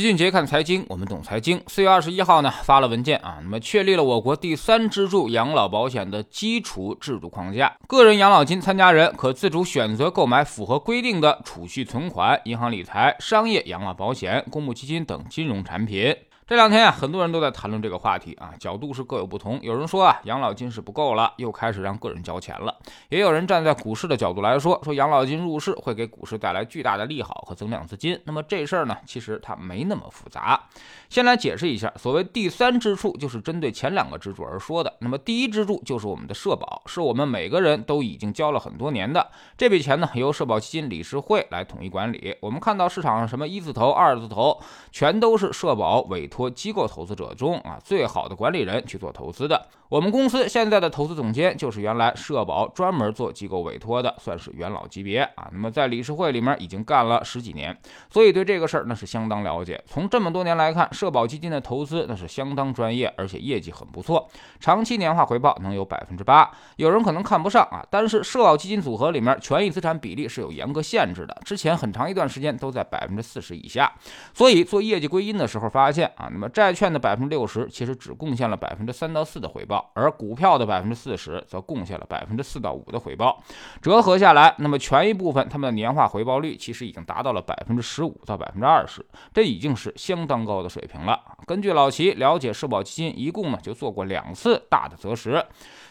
[0.00, 1.60] 齐俊杰看财经，我们懂财经。
[1.66, 7.76] 四月二十一号呢，发了文件啊，那么确立了我国第三支柱养老保险的基础制度框架。
[7.86, 16.16] 个人养老金参加人可自主选择购买符合规定的储蓄存款、银行理财、商业养老保险、公募基金等金融产品。
[16.50, 19.60] 这两天啊，很多人都在谈论这个话题啊，角度是各有不同。
[19.62, 22.74] 有人说啊，养老金是不够了，又开始让个人交钱了；
[23.08, 28.20] 也有人站在股市的角度来说，说养老金入市会给股市带来巨大的利好和增量资金。
[28.24, 30.60] 那么这事儿呢，其实它没那么复杂。
[31.08, 34.92] 先来解释一下，所谓第三支柱，就是针对前两个支柱而说的。
[34.98, 39.24] 那么第一支柱就是我们的社保，是我们每个人都已经交了很多年的
[39.56, 42.36] 这笔钱呢，由社保基金理事会来统一管理。
[42.40, 46.39] 我们看到市场上什么一字头、二字头，全都是社保委托。
[46.48, 49.66] 机构投资者中啊，最好的管理人去做投资的。
[49.88, 55.48] 我们公司现在的投资总监就是原来社保专门做机构委托的，算是元老级别啊。
[55.50, 57.76] 那么在理事会里面已经干了十几年，
[58.08, 59.82] 所以对这个事儿那是相当了解。
[59.86, 64.28] 从这么多年来看，社保基金的投资那是相当专业，而且业绩很不错，
[64.60, 66.48] 长期年化回报能有百分之八。
[66.76, 73.92] 有人可能看不上啊，但是社保基金组合里面权益资产比例是有严格限制的，之前很长一段时间都在百分之四十以下。
[74.32, 79.90] 所以做业绩归因的时候发现啊，那么债券的百分之六十其实只贡献了百分之三到四的回报。
[79.94, 83.42] 而股票的百分之四十则贡献了百分之四到五的回报，
[83.82, 91.20] 折合下来，那么权益部分他们的年化回报率其实已经达到了百分之十五到百分之二十，这已经是相当高的水平了。
[91.46, 95.44] 根据老齐了解，社保基金一共呢就做过两次大的择时。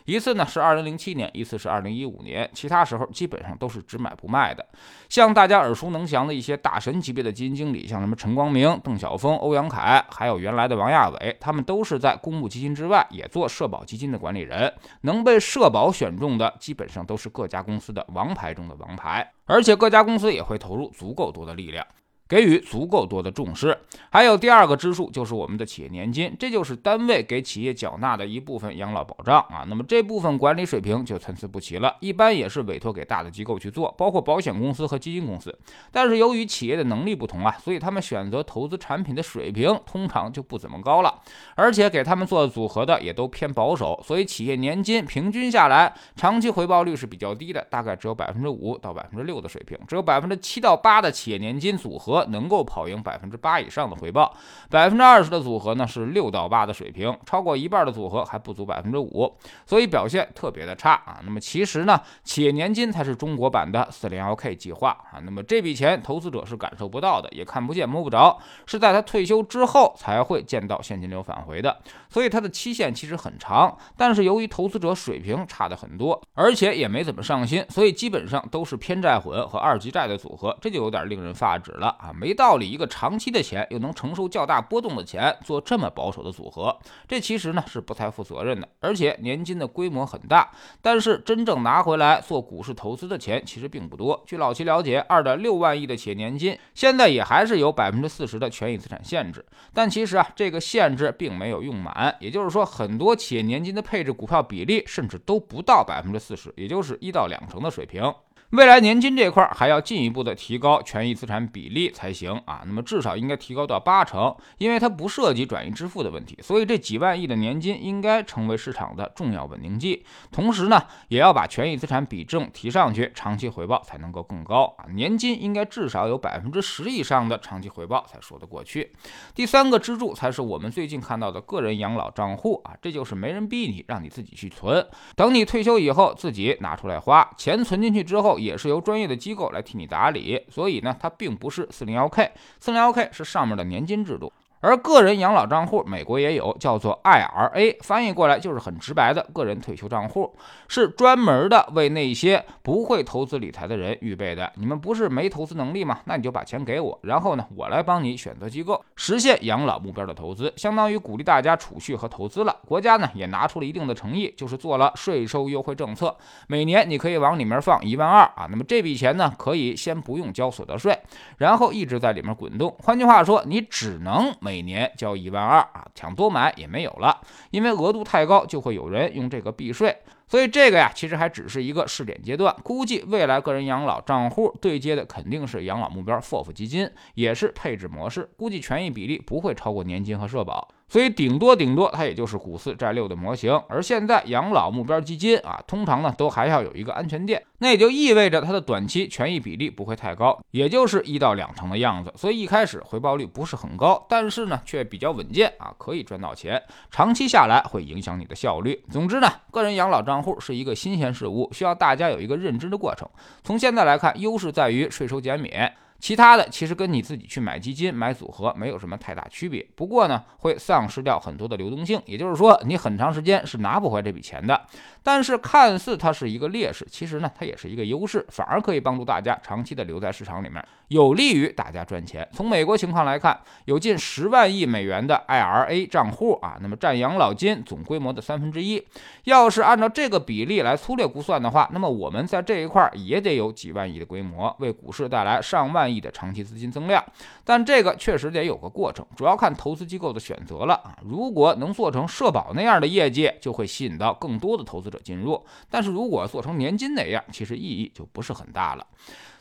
[0.06, 4.66] 一次呢是二零零七年，一次是二零一五年，其他时候基本上都是只买不卖的。
[5.08, 14.74] 像大家耳熟能详的一些大神级别的基金经理，像什么陈光明、邓晓峰、欧阳凯，还有原来的王亚伟，他们都是在公募基金之外也做社保基金的管理人。
[15.04, 21.88] 能被社保选中的，基本上都是各家公司的王牌中的王牌，而且各家公司也会投入足够多的力量。
[22.30, 23.76] 给予足够多的重视，
[24.12, 29.66] 还有第二个支数就是我们的企业年金，这就是单位给企业缴纳的一部分养老保障啊。
[29.68, 35.58] 那么这部分管理水平就参差不齐了，一般也是委托给大的机构去做，包括保险公司和基金公司。
[35.92, 41.22] 但是由于企业的能力不同啊，所以他们选择投资产品的水平通常就不怎么高了，
[41.56, 52.19] 而且给他们做组合的也都偏保守，所以企业年金平均下来长期回报率是比较低的，大概只有百分之五到百分之六的水平，只有百分之七到八的企业年金组合。
[52.28, 54.36] 能够跑赢百分之八以上的回报，
[54.70, 59.36] 百分之二十的组合呢是六到八的水平，超过一半的组合还不足百分之五，
[59.66, 61.20] 所以表现特别的差啊。
[61.24, 65.20] 那么其实呢，企业年金才是中国版的四零幺 K 计划啊。
[65.24, 71.80] 那么这笔钱投资者是感受不到的，也看不见摸不着，是在他退休之后才会见到现金流返回的。
[72.10, 82.14] 所以它的期限其实很长，但是由于投资者水平差的很多，而且也没怎么上心，所以基本上都是偏债混和二级债的组合，这就有点令人发指了啊啊！
[82.20, 86.78] 没道理，一个长期的钱又能承受较大波动的钱做这么保守的组合，
[87.08, 88.68] 这其实呢是不太负责任的。
[88.80, 94.22] 而且年金的规模很大，但是真正拿回来做股市投资的钱其实并不多。
[94.26, 102.16] 据老齐了解，二点六万亿的企业年金现在也还是有百分之四十的权益资产限制，但其实啊这个限制并没有用满。
[102.20, 108.14] 也就是说，很多企业年金的配置股票比例甚至都不到百分之四十，也就是一到两成的水平。
[108.52, 120.06] 未来年金这块还要进一步的提高权益资产比例才行啊，那么至少应该提高到八成，因为它不涉及转移支付的问题，所以这几万亿的年金应该成为市场的重要稳定剂。
[120.32, 124.86] 同时呢，也要把权益资产比重提上去，长期回报才能够更高啊。
[124.94, 128.94] 年金应该至少有百分之十以上的长期回报才说得过去。
[129.36, 138.30] 第三个支柱才是我们最近看到的个人养老账户啊，这就是没人逼你，让你自己去存，等你退休以后自己拿出来花钱，存进去之后。
[138.40, 144.32] 也是由专业的机构来替你打理，所以呢，它并不是四零幺 K，四零幺 K 是上面的年金制度。
[144.62, 150.36] 而个人养老账户，美国也有，叫做 IRA，翻译过来就是很直白的个人退休账户，
[150.68, 154.52] 是专门的为那些不会投资理财的人预备的。
[154.56, 156.02] 你们不是没投资能力吗？
[156.04, 162.58] 那你就把钱给我，然后呢，我来帮你选择机构，实现养老目标的投资，相当于鼓励大家储蓄和投资了。
[162.68, 166.14] 国家呢也拿出了一定的诚意，就是做了税收优惠政策，
[166.48, 171.00] 每年你可以往里面放一万二啊，那么这笔钱呢可以先不用交所得税，
[171.38, 172.76] 然后一直在里面滚动。
[172.84, 174.36] 换句话说，你只能。
[174.50, 179.96] 每年交一万二啊，想多买也没有了，因为额度太高，就会有人用这个避税。
[180.28, 182.56] 所以这个呀，其实还只是一个试点阶段。
[182.64, 188.28] 估计未来个人养老账户对接的肯定是养老目标 FOF 基金，也是配置模式。
[188.36, 190.68] 估计权益比例不会超过年金和社保。
[190.90, 193.56] 所以顶多顶多它也就是股四债六的模型。
[193.70, 202.12] 而现在养老目标基金啊，通常呢都还要有一个安全垫，那也就意味着它的短期权益比例不会太高，也就是一到两成的样子。
[202.16, 206.62] 所以一开始回报率不是很高，但是呢却比较稳健啊，可以赚到钱。
[206.90, 208.84] 长期下来会影响你的效率。
[208.90, 213.08] 总之呢，个人养老账户是一个新鲜事物，需要大家有一个认知的过程。
[213.44, 215.72] 从现在来看，优势在于税收减免。
[216.00, 224.62] 其他的其实跟你自己去买基金、买组合没有什么太大区别，不过呢，会丧失掉很多的流动性，也就是说，你很长时间是拿不回这笔钱的。
[225.04, 232.28] 但是看似它是一个劣势，其实呢，它也是一个优势，反而可以帮助大家长期的留在市场里面，有利于大家赚钱。
[232.34, 238.86] 从美国情况来看，有近十万亿美元的 IRA 账户啊，那么占养老金总规模的三分之一。
[239.24, 247.04] 要是按照这个比例来粗略估算的话，那么我们在这一块也得有几万亿的规模，为股市带来上万亿的长期资金增量。
[247.44, 250.98] 但这个确实得有个过程，主要看投资机构的选择了啊。
[251.04, 255.44] 如果能做成社保那样的业绩，就会吸引到更多的投资者进入。
[255.70, 258.86] 但是如果做成年金那样，其实意义就不是很大了。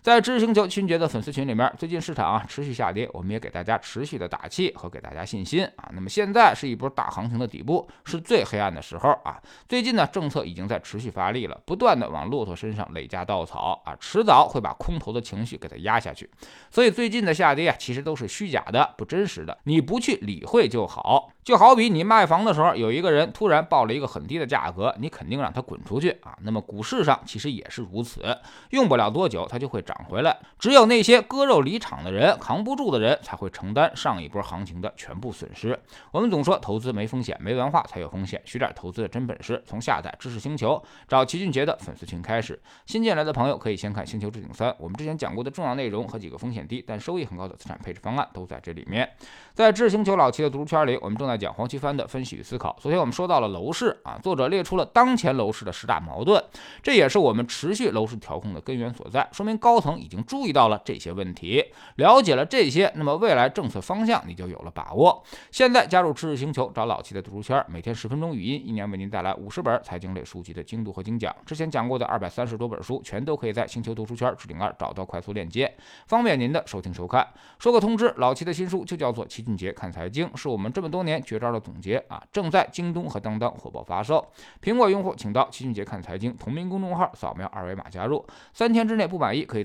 [0.01, 5.91] 在知识星球秦杰的粉丝群里面，最近市场啊持续下跌，我们也给大家持续的打气和给大家信心啊。
[5.93, 9.41] 那么现在是一波大行情的底部，是最黑暗的时候啊。
[9.69, 16.31] 最近呢，政策已经在持续发力了，不断的往骆驼身上累加稻草啊，迟早会把空头的情绪给它压下去。
[16.71, 21.33] 所以最近的下跌啊，其实都是虚假的、不真实的，你不去理会就好。
[21.43, 26.37] 就好比你卖房的时候，有一个人突然报了一个很低的价格，你肯定让他滚出去啊。
[26.43, 28.23] 那么股市上其实也是如此，
[28.71, 30.39] 用不了多久，他就会涨回来。
[30.59, 35.81] 只有那些割肉离场的人，扛不住的人，才会承担上一波行情的全部损失。
[36.11, 38.43] 我们总说投资没风险，没文化才有风险。
[38.45, 42.61] 学点投资的真本事，从下载知识星球，找齐俊杰的粉丝群开始。
[42.85, 49.09] 新进来的朋友可以先看《星球置顶三》，我们之前讲过的重要内容和几个风险低但收益很高的资产配置方案都在这里面。
[49.55, 51.39] 在知识星球老齐的读书圈里，我们正在。
[51.39, 52.77] 讲黄奇帆的分析与思考。
[52.81, 56.43] 昨天我们说到了楼市啊，作者列出了当前楼市的十大矛盾，
[56.83, 59.29] 这也是我们持续楼市调控的根源所在。
[59.31, 61.65] 说明高高层已经注意到了这些问题，
[61.99, 65.23] 了解了这些，那么未来政策方向你就有了把握。
[65.53, 71.33] 现在加入知识星球，找老七的读书圈，每天十分钟语音，一年为您带来五十本财经类书籍的精读和精讲。
[71.47, 75.73] 之前讲过的二百三十多本书，全都可以在星球读书圈置顶二找到快速链接，
[76.09, 77.25] 方便您的收听收看。
[77.61, 81.23] 说个通知，老七的新书就叫做《齐俊杰看财经》，是我们这么多年。
[81.23, 84.27] 绝招的总结啊，正在京东和当当火爆发售。
[84.61, 88.27] 苹果用户请到齐俊杰看财经同名公众号，扫描二维码加入。
[88.55, 89.65] 三天之内不满意，可以